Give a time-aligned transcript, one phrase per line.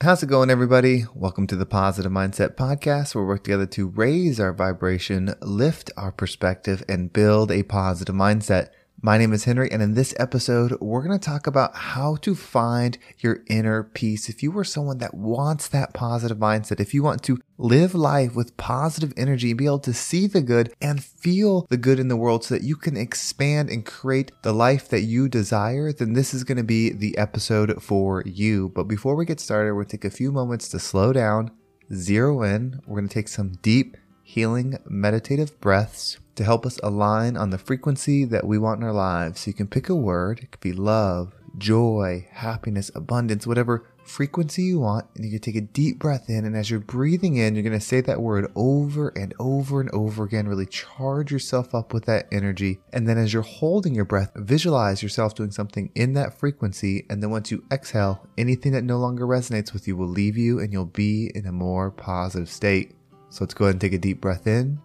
[0.00, 1.04] How's it going, everybody?
[1.14, 5.92] Welcome to the Positive Mindset Podcast, where we work together to raise our vibration, lift
[5.96, 8.70] our perspective, and build a positive mindset.
[9.00, 12.36] My name is Henry, and in this episode, we're going to talk about how to
[12.36, 14.28] find your inner peace.
[14.28, 18.36] If you are someone that wants that positive mindset, if you want to live life
[18.36, 22.06] with positive energy and be able to see the good and feel the good in
[22.06, 26.12] the world so that you can expand and create the life that you desire, then
[26.12, 28.68] this is going to be the episode for you.
[28.68, 31.50] But before we get started, we're going to take a few moments to slow down,
[31.92, 32.80] zero in.
[32.86, 37.58] We're going to take some deep, healing, meditative breaths to help us align on the
[37.58, 39.40] frequency that we want in our lives.
[39.40, 44.62] So you can pick a word, it could be love, joy, happiness, abundance, whatever frequency
[44.62, 45.06] you want.
[45.14, 46.44] And you can take a deep breath in.
[46.44, 49.90] And as you're breathing in, you're going to say that word over and over and
[49.90, 50.48] over again.
[50.48, 52.80] Really charge yourself up with that energy.
[52.92, 57.06] And then as you're holding your breath, visualize yourself doing something in that frequency.
[57.10, 60.58] And then once you exhale, anything that no longer resonates with you will leave you
[60.58, 62.94] and you'll be in a more positive state.
[63.30, 64.78] So let's go ahead and take a deep breath in.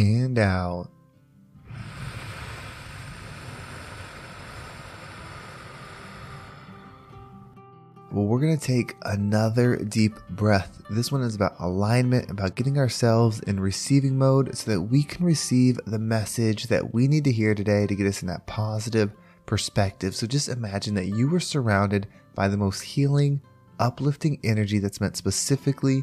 [0.00, 0.88] And out.
[8.12, 10.82] Well, we're going to take another deep breath.
[10.90, 15.24] This one is about alignment, about getting ourselves in receiving mode so that we can
[15.24, 19.12] receive the message that we need to hear today to get us in that positive
[19.46, 20.16] perspective.
[20.16, 23.42] So just imagine that you were surrounded by the most healing,
[23.78, 26.02] uplifting energy that's meant specifically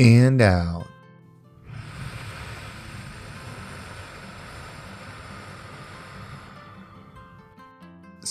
[0.00, 0.89] And out.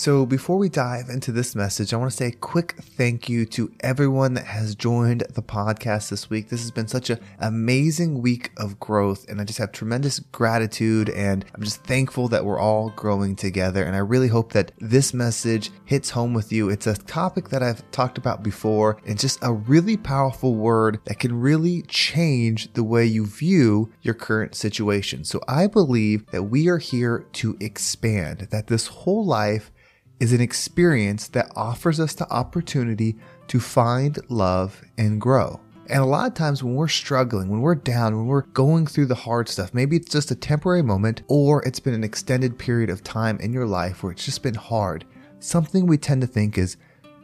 [0.00, 3.44] So, before we dive into this message, I want to say a quick thank you
[3.44, 6.48] to everyone that has joined the podcast this week.
[6.48, 11.10] This has been such an amazing week of growth, and I just have tremendous gratitude
[11.10, 13.84] and I'm just thankful that we're all growing together.
[13.84, 16.70] And I really hope that this message hits home with you.
[16.70, 21.18] It's a topic that I've talked about before, and just a really powerful word that
[21.18, 25.24] can really change the way you view your current situation.
[25.24, 29.70] So, I believe that we are here to expand, that this whole life
[30.20, 33.16] is an experience that offers us the opportunity
[33.48, 35.58] to find love and grow.
[35.88, 39.06] And a lot of times when we're struggling, when we're down, when we're going through
[39.06, 42.90] the hard stuff, maybe it's just a temporary moment or it's been an extended period
[42.90, 45.04] of time in your life where it's just been hard.
[45.40, 46.76] Something we tend to think is,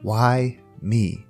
[0.02, 1.26] why me?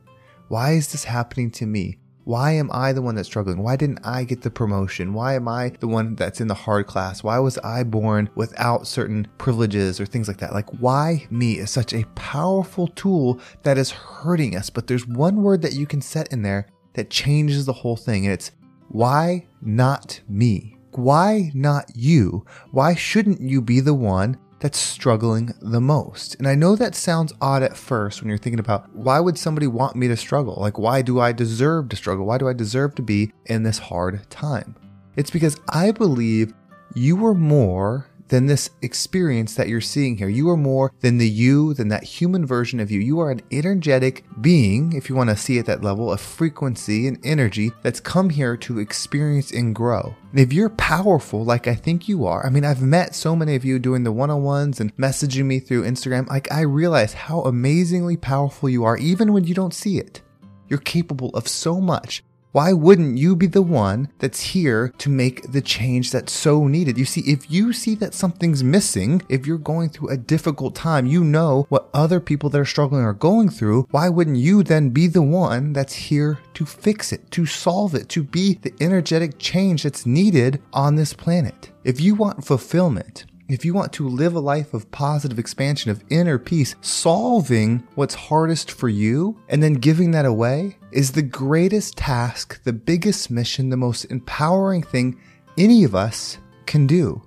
[0.49, 1.99] Why is this happening to me?
[2.26, 3.62] Why am I the one that's struggling?
[3.62, 5.14] Why didn't I get the promotion?
[5.14, 7.22] Why am I the one that's in the hard class?
[7.22, 10.53] Why was I born without certain privileges or things like that?
[10.53, 14.70] Like, why me is such a powerful tool that is hurting us.
[14.70, 18.25] But there's one word that you can set in there that changes the whole thing.
[18.25, 18.50] And it's
[18.88, 20.78] why not me?
[20.97, 22.44] Why not you?
[22.72, 26.34] Why shouldn't you be the one that's struggling the most.
[26.37, 29.67] And I know that sounds odd at first when you're thinking about why would somebody
[29.67, 30.56] want me to struggle?
[30.59, 32.27] Like, why do I deserve to struggle?
[32.27, 34.75] Why do I deserve to be in this hard time?
[35.17, 36.53] It's because I believe
[36.94, 40.28] you were more than this experience that you're seeing here.
[40.28, 43.00] You are more than the you, than that human version of you.
[43.00, 47.06] You are an energetic being, if you want to see at that level, a frequency
[47.06, 50.14] and energy that's come here to experience and grow.
[50.31, 53.55] And if you're powerful, like I think you are, I mean, I've met so many
[53.55, 56.29] of you doing the one on ones and messaging me through Instagram.
[56.29, 60.22] Like, I realize how amazingly powerful you are, even when you don't see it.
[60.69, 62.25] You're capable of so much.
[62.52, 66.96] Why wouldn't you be the one that's here to make the change that's so needed?
[66.96, 71.06] You see, if you see that something's missing, if you're going through a difficult time,
[71.06, 73.87] you know what other people that are struggling are going through.
[73.90, 78.08] Why wouldn't you then be the one that's here to fix it, to solve it,
[78.10, 81.70] to be the energetic change that's needed on this planet?
[81.84, 86.02] If you want fulfillment, if you want to live a life of positive expansion, of
[86.10, 91.96] inner peace, solving what's hardest for you and then giving that away is the greatest
[91.96, 95.19] task, the biggest mission, the most empowering thing
[95.56, 97.22] any of us can do.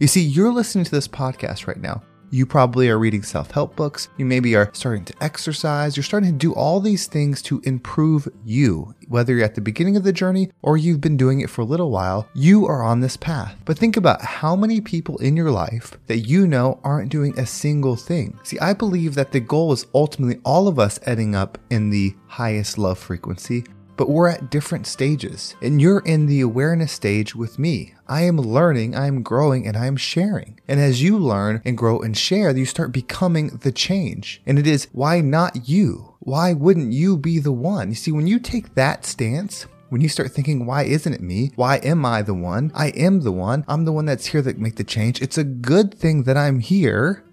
[0.00, 2.02] You see, you're listening to this podcast right now.
[2.30, 4.08] You probably are reading self help books.
[4.16, 5.96] You maybe are starting to exercise.
[5.96, 8.94] You're starting to do all these things to improve you.
[9.08, 11.66] Whether you're at the beginning of the journey or you've been doing it for a
[11.66, 13.56] little while, you are on this path.
[13.64, 17.46] But think about how many people in your life that you know aren't doing a
[17.46, 18.38] single thing.
[18.42, 22.14] See, I believe that the goal is ultimately all of us ending up in the
[22.26, 23.64] highest love frequency,
[23.96, 25.54] but we're at different stages.
[25.62, 27.94] And you're in the awareness stage with me.
[28.08, 30.60] I am learning, I am growing, and I am sharing.
[30.68, 34.42] And as you learn and grow and share, you start becoming the change.
[34.46, 36.14] And it is why not you?
[36.20, 37.90] Why wouldn't you be the one?
[37.90, 41.52] You see, when you take that stance, when you start thinking, why isn't it me?
[41.54, 42.72] Why am I the one?
[42.74, 43.64] I am the one.
[43.68, 45.22] I'm the one that's here that make the change.
[45.22, 47.24] It's a good thing that I'm here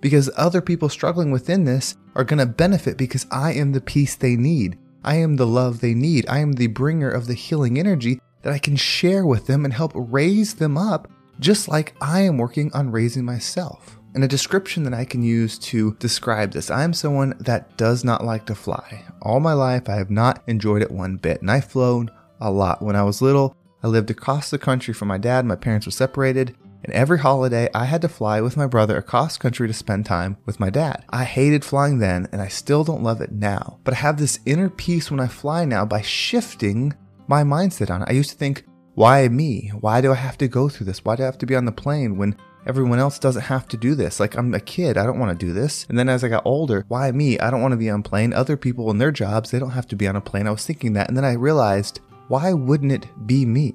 [0.00, 4.14] because other people struggling within this are going to benefit because I am the piece
[4.14, 4.78] they need.
[5.06, 6.26] I am the love they need.
[6.28, 9.72] I am the bringer of the healing energy that I can share with them and
[9.72, 11.08] help raise them up,
[11.38, 13.98] just like I am working on raising myself.
[14.14, 18.02] And a description that I can use to describe this I am someone that does
[18.02, 19.04] not like to fly.
[19.22, 22.10] All my life, I have not enjoyed it one bit, and I've flown
[22.40, 22.82] a lot.
[22.82, 25.44] When I was little, I lived across the country from my dad.
[25.44, 26.56] My parents were separated,
[26.86, 30.36] and every holiday, I had to fly with my brother across country to spend time
[30.46, 31.04] with my dad.
[31.10, 33.80] I hated flying then, and I still don't love it now.
[33.82, 36.94] But I have this inner peace when I fly now by shifting
[37.26, 38.08] my mindset on it.
[38.08, 39.72] I used to think, why me?
[39.80, 41.04] Why do I have to go through this?
[41.04, 42.36] Why do I have to be on the plane when
[42.66, 44.20] everyone else doesn't have to do this?
[44.20, 44.96] Like, I'm a kid.
[44.96, 45.86] I don't want to do this.
[45.88, 47.38] And then as I got older, why me?
[47.40, 48.32] I don't want to be on a plane.
[48.32, 50.46] Other people in their jobs, they don't have to be on a plane.
[50.46, 51.08] I was thinking that.
[51.08, 53.74] And then I realized, why wouldn't it be me?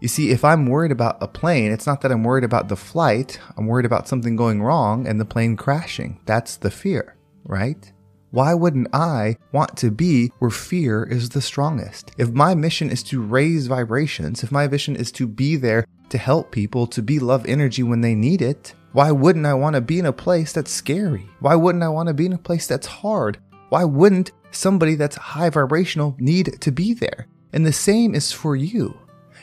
[0.00, 2.76] You see, if I'm worried about a plane, it's not that I'm worried about the
[2.76, 6.20] flight, I'm worried about something going wrong and the plane crashing.
[6.24, 7.92] That's the fear, right?
[8.30, 12.12] Why wouldn't I want to be where fear is the strongest?
[12.18, 16.18] If my mission is to raise vibrations, if my vision is to be there to
[16.18, 19.80] help people, to be love energy when they need it, why wouldn't I want to
[19.80, 21.28] be in a place that's scary?
[21.40, 23.38] Why wouldn't I want to be in a place that's hard?
[23.70, 27.26] Why wouldn't somebody that's high vibrational need to be there?
[27.52, 28.98] And the same is for you.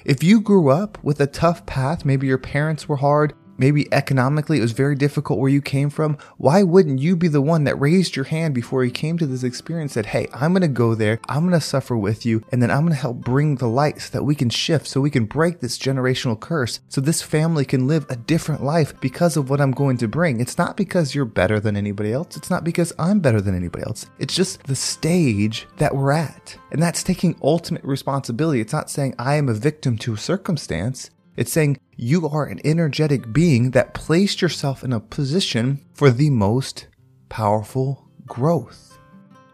[0.06, 4.57] If you grew up with a tough path, maybe your parents were hard, maybe economically
[4.57, 7.80] it was very difficult where you came from, why wouldn't you be the one that
[7.80, 10.96] raised your hand before you came to this experience said, hey, I'm going to go
[10.96, 13.68] there, I'm going to suffer with you, and then I'm going to help bring the
[13.68, 17.22] light so that we can shift, so we can break this generational curse, so this
[17.22, 20.40] family can live a different life because of what I'm going to bring.
[20.40, 23.86] It's not because you're better than anybody else, it's not because I'm better than anybody
[23.86, 24.08] else.
[24.19, 26.58] It's just the stage that we're at.
[26.72, 28.60] And that's taking ultimate responsibility.
[28.60, 31.10] It's not saying I am a victim to a circumstance.
[31.36, 36.30] It's saying you are an energetic being that placed yourself in a position for the
[36.30, 36.88] most
[37.30, 38.98] powerful growth.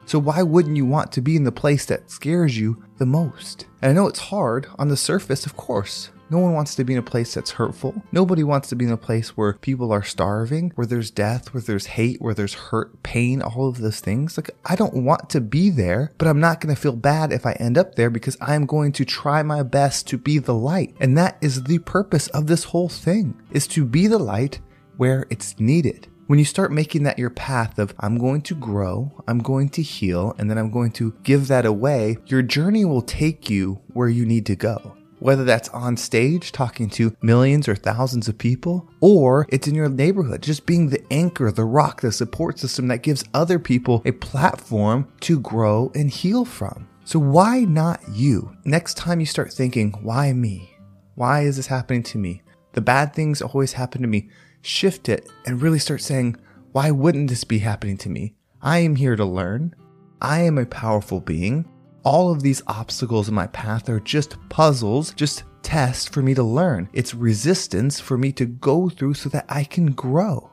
[0.05, 3.65] So, why wouldn't you want to be in the place that scares you the most?
[3.81, 6.09] And I know it's hard on the surface, of course.
[6.31, 8.03] No one wants to be in a place that's hurtful.
[8.13, 11.59] Nobody wants to be in a place where people are starving, where there's death, where
[11.59, 14.37] there's hate, where there's hurt, pain, all of those things.
[14.37, 17.45] Like, I don't want to be there, but I'm not going to feel bad if
[17.45, 20.95] I end up there because I'm going to try my best to be the light.
[21.01, 24.61] And that is the purpose of this whole thing, is to be the light
[24.95, 26.07] where it's needed.
[26.27, 29.81] When you start making that your path of, I'm going to grow, I'm going to
[29.81, 34.07] heal, and then I'm going to give that away, your journey will take you where
[34.07, 38.89] you need to go whether that's on stage talking to millions or thousands of people,
[38.99, 43.03] or it's in your neighborhood, just being the anchor, the rock, the support system that
[43.03, 46.87] gives other people a platform to grow and heal from.
[47.05, 48.55] So, why not you?
[48.65, 50.75] Next time you start thinking, why me?
[51.15, 52.41] Why is this happening to me?
[52.73, 54.29] The bad things always happen to me.
[54.61, 56.37] Shift it and really start saying,
[56.71, 58.35] why wouldn't this be happening to me?
[58.61, 59.75] I am here to learn.
[60.21, 61.69] I am a powerful being.
[62.03, 66.41] All of these obstacles in my path are just puzzles, just tests for me to
[66.41, 66.89] learn.
[66.93, 70.49] It's resistance for me to go through so that I can grow.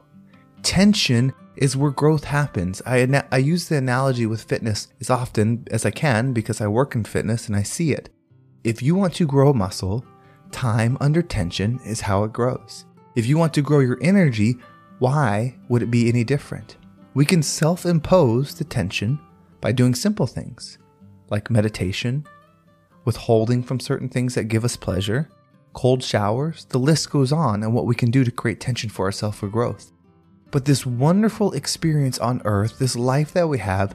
[0.62, 2.83] Tension is where growth happens.
[2.85, 6.95] I, I use the analogy with fitness as often as I can because I work
[6.95, 8.11] in fitness and I see it.
[8.62, 10.05] If you want to grow muscle,
[10.52, 12.85] time under tension is how it grows.
[13.17, 14.57] If you want to grow your energy,
[14.99, 16.76] why would it be any different?
[17.14, 19.19] We can self impose the tension
[19.62, 20.78] by doing simple things
[21.30, 22.26] like meditation,
[23.04, 25.30] withholding from certain things that give us pleasure,
[25.73, 29.06] cold showers, the list goes on and what we can do to create tension for
[29.06, 29.92] ourselves for growth.
[30.50, 33.94] But this wonderful experience on earth, this life that we have,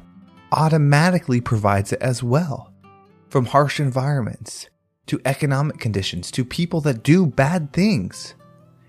[0.51, 2.71] automatically provides it as well.
[3.29, 4.69] From harsh environments,
[5.07, 8.35] to economic conditions, to people that do bad things,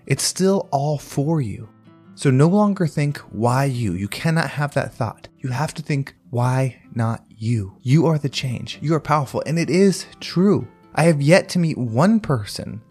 [0.05, 1.67] it's still all for you.
[2.13, 3.93] So no longer think, why you?
[3.93, 5.27] You cannot have that thought.
[5.39, 7.77] You have to think, why not you?
[7.81, 8.79] You are the change.
[8.81, 9.43] You are powerful.
[9.45, 10.67] And it is true.
[10.95, 12.81] I have yet to meet one person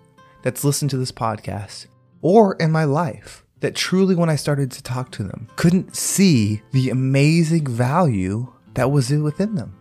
[0.42, 1.86] that's listened to this podcast
[2.20, 6.60] or in my life that truly, when I started to talk to them, couldn't see
[6.72, 9.74] the amazing value that was within them.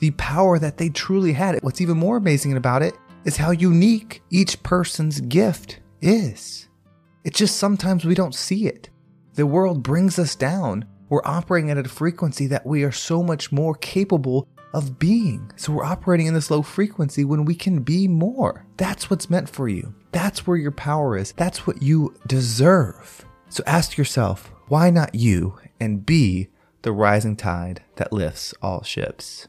[0.00, 1.62] The power that they truly had.
[1.62, 6.68] What's even more amazing about it is how unique each person's gift is.
[7.24, 8.90] It's just sometimes we don't see it.
[9.34, 10.84] The world brings us down.
[11.08, 15.50] We're operating at a frequency that we are so much more capable of being.
[15.56, 18.66] So we're operating in this low frequency when we can be more.
[18.76, 19.94] That's what's meant for you.
[20.12, 21.32] That's where your power is.
[21.32, 23.24] That's what you deserve.
[23.48, 26.48] So ask yourself, why not you and be
[26.82, 29.48] the rising tide that lifts all ships?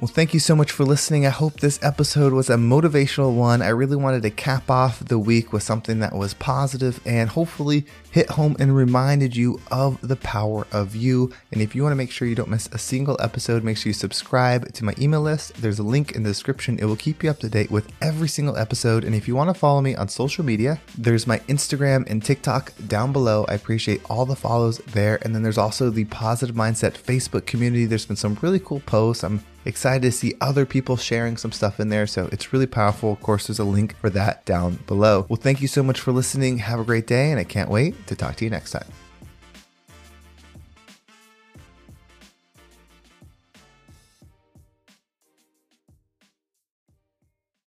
[0.00, 1.26] Well, thank you so much for listening.
[1.26, 3.60] I hope this episode was a motivational one.
[3.60, 7.84] I really wanted to cap off the week with something that was positive and hopefully
[8.12, 11.32] hit home and reminded you of the power of you.
[11.50, 13.90] And if you want to make sure you don't miss a single episode, make sure
[13.90, 15.54] you subscribe to my email list.
[15.54, 16.78] There's a link in the description.
[16.78, 19.02] It will keep you up to date with every single episode.
[19.02, 22.72] And if you want to follow me on social media, there's my Instagram and TikTok
[22.86, 23.46] down below.
[23.48, 25.18] I appreciate all the follows there.
[25.22, 27.86] And then there's also the Positive Mindset Facebook community.
[27.86, 29.24] There's been some really cool posts.
[29.24, 32.06] I'm excited to see other people sharing some stuff in there.
[32.06, 33.12] So it's really powerful.
[33.12, 35.26] Of course, there's a link for that down below.
[35.28, 36.58] Well, thank you so much for listening.
[36.58, 39.01] Have a great day, and I can't wait to talk to you next time.